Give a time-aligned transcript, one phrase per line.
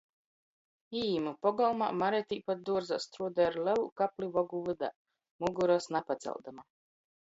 [1.01, 4.95] Īīmu pogolmā, Mare tīpat duorzā, struodoj ar lelū kapli vogu vydā,
[5.47, 6.73] mugorys napacaldama.